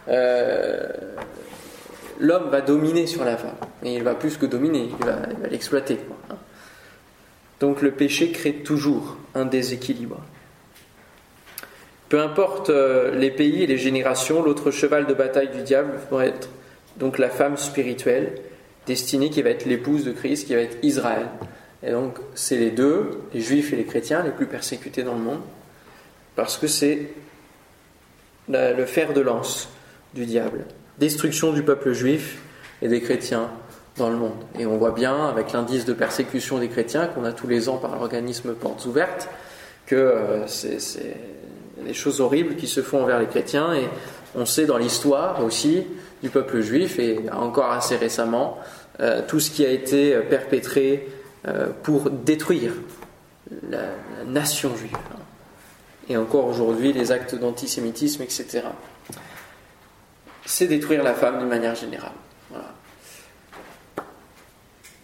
[0.08, 0.88] euh,
[2.20, 3.56] l'homme va dominer sur la femme.
[3.84, 5.18] Et il va plus que dominer, il va
[5.52, 6.00] l'exploiter.
[7.60, 10.22] Donc le péché crée toujours un déséquilibre.
[12.10, 16.26] Peu importe euh, les pays et les générations, l'autre cheval de bataille du diable va
[16.26, 16.50] être
[16.98, 18.34] donc la femme spirituelle,
[18.86, 21.28] destinée qui va être l'épouse de Christ, qui va être Israël.
[21.84, 25.22] Et donc, c'est les deux, les juifs et les chrétiens, les plus persécutés dans le
[25.22, 25.42] monde,
[26.36, 27.10] parce que c'est
[28.48, 29.70] le fer de lance
[30.14, 30.66] du diable.
[30.98, 32.40] Destruction du peuple juif
[32.82, 33.52] et des chrétiens
[33.98, 34.38] dans le monde.
[34.58, 37.78] Et on voit bien avec l'indice de persécution des chrétiens qu'on a tous les ans
[37.78, 39.28] par l'organisme Portes Ouvertes
[39.86, 40.80] que euh, c'est
[41.86, 43.88] des choses horribles qui se font envers les chrétiens et
[44.36, 45.86] on sait dans l'histoire aussi
[46.22, 48.58] du peuple juif et encore assez récemment
[49.00, 51.08] euh, tout ce qui a été perpétré
[51.48, 52.74] euh, pour détruire
[53.70, 53.90] la,
[54.26, 54.98] nation juive.
[56.10, 58.64] Et encore aujourd'hui les actes d'antisémitisme, etc.
[60.46, 62.12] C'est détruire la femme d'une manière générale.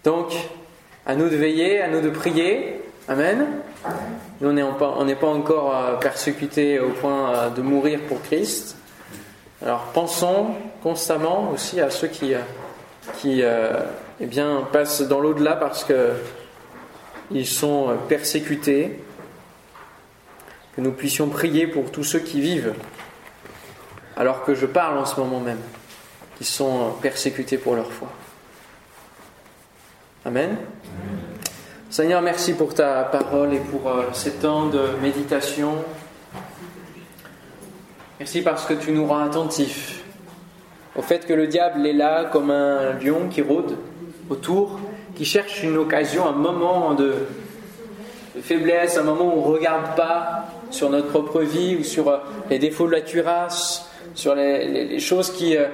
[0.04, 0.34] Donc,
[1.06, 2.82] à nous de veiller, à nous de prier.
[3.08, 3.46] Amen.
[4.42, 8.78] Nous, on n'est pas, encore euh, persécutés au point euh, de mourir pour Christ.
[9.62, 13.80] Alors, pensons constamment aussi à ceux qui, euh,
[14.20, 19.00] eh bien, passent dans l'au-delà parce qu'ils sont persécutés.
[20.76, 22.74] Que nous puissions prier pour tous ceux qui vivent,
[24.18, 25.62] alors que je parle en ce moment même,
[26.40, 28.10] qui sont persécutés pour leur foi.
[30.26, 30.58] Amen.
[31.94, 35.76] Seigneur, merci pour ta parole et pour euh, ces temps de méditation.
[38.20, 40.02] Merci parce que tu nous rends attentifs
[40.96, 43.78] au fait que le diable est là comme un lion qui rôde
[44.28, 44.80] autour,
[45.14, 47.14] qui cherche une occasion, un moment de,
[48.42, 52.18] faiblesse, un moment où on ne regarde pas sur notre propre vie ou sur euh,
[52.50, 55.68] les défauts de la cuirasse, sur les, choses qui euh,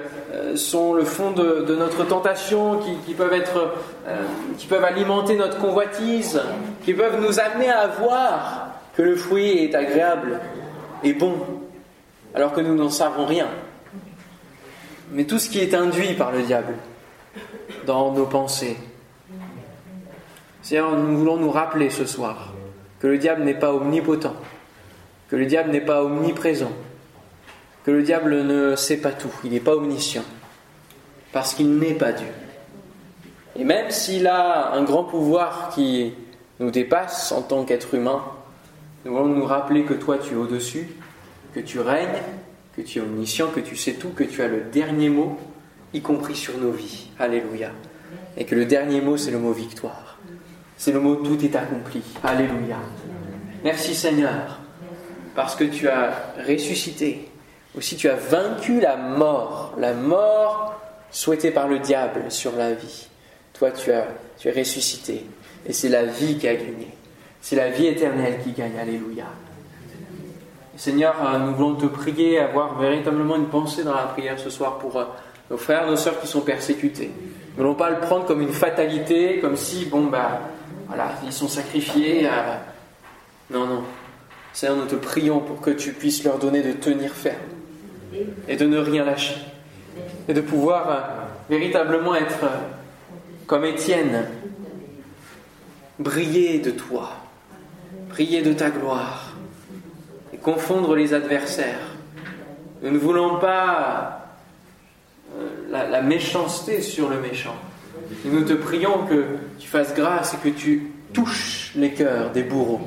[0.54, 3.74] sont le fond de, notre tentation, qui, peuvent être,
[4.06, 4.24] euh,
[4.58, 6.40] qui peuvent alimenter notre convoitise,
[6.84, 10.40] qui peuvent nous amener à voir que le fruit est agréable
[11.02, 11.34] et bon,
[12.34, 13.48] alors que nous n'en savons rien.
[15.12, 16.74] Mais tout ce qui est induit par le diable
[17.86, 18.76] dans nos pensées.
[20.62, 22.52] Seigneur, nous voulons nous rappeler ce soir
[23.00, 24.36] que le diable n'est pas omnipotent,
[25.28, 26.72] que le diable n'est pas omniprésent,
[27.84, 30.24] que le diable ne sait pas tout, il n'est pas omniscient,
[31.32, 32.28] parce qu'il n'est pas Dieu.
[33.56, 36.12] Et même s'il a un grand pouvoir qui
[36.60, 38.22] nous dépasse en tant qu'être humain,
[39.04, 40.88] nous voulons nous rappeler que toi tu es au-dessus,
[41.54, 42.20] que tu règnes,
[42.76, 45.38] que tu es omniscient, que tu sais tout, que tu as le dernier mot,
[45.94, 47.08] y compris sur nos vies.
[47.18, 47.70] Alléluia.
[48.36, 50.18] Et que le dernier mot, c'est le mot victoire.
[50.76, 52.02] C'est le mot tout est accompli.
[52.22, 52.76] Alléluia.
[53.64, 54.60] Merci Seigneur,
[55.34, 56.12] parce que tu as
[56.46, 57.29] ressuscité
[57.76, 63.08] aussi, tu as vaincu la mort, la mort souhaitée par le diable sur la vie.
[63.52, 65.24] Toi, tu es ressuscité.
[65.66, 66.88] Et c'est la vie qui a gagné.
[67.40, 68.78] C'est la vie éternelle qui gagne.
[68.78, 69.26] Alléluia.
[70.76, 74.78] Seigneur, euh, nous voulons te prier, avoir véritablement une pensée dans la prière ce soir
[74.78, 75.04] pour euh,
[75.50, 77.10] nos frères, nos sœurs qui sont persécutés.
[77.10, 80.40] Nous ne voulons pas le prendre comme une fatalité, comme si, bon, bah,
[80.88, 82.28] voilà, ils sont sacrifiés.
[83.50, 83.82] Non, non.
[84.54, 87.36] Seigneur, nous te prions pour que tu puisses leur donner de tenir ferme
[88.48, 89.36] et de ne rien lâcher.
[90.28, 91.00] Et de pouvoir euh,
[91.48, 92.58] véritablement être euh,
[93.46, 94.26] comme Étienne,
[95.98, 97.10] briller de toi,
[98.08, 99.34] briller de ta gloire
[100.32, 101.96] et confondre les adversaires.
[102.82, 104.36] Nous ne voulons pas
[105.36, 107.56] euh, la, la méchanceté sur le méchant.
[108.24, 109.24] nous te prions que
[109.58, 112.80] tu fasses grâce et que tu touches les cœurs des bourreaux,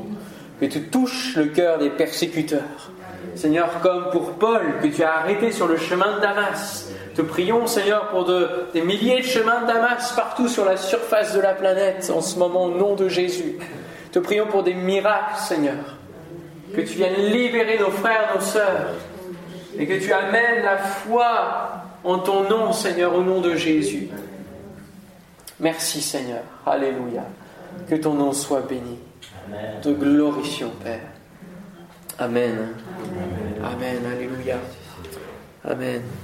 [0.60, 2.92] que tu touches le cœur des persécuteurs,
[3.36, 6.90] Seigneur, comme pour Paul, que tu as arrêté sur le chemin de Damas.
[7.16, 11.42] Te prions, Seigneur, pour des milliers de chemins de Damas partout sur la surface de
[11.42, 13.56] la planète en ce moment, au nom de Jésus.
[14.12, 15.98] Te prions pour des miracles, Seigneur.
[16.76, 18.92] Que tu viennes libérer nos frères, nos sœurs.
[19.78, 24.10] Et que tu amènes la foi en ton nom, Seigneur, au nom de Jésus.
[25.60, 26.42] Merci, Seigneur.
[26.66, 27.24] Alléluia.
[27.88, 29.00] Que ton nom soit béni.
[29.82, 31.13] Te glorifions, Père.
[32.20, 32.76] Amen.
[33.64, 34.06] Amen.
[34.06, 34.60] Alléluia.
[35.66, 36.23] Amen.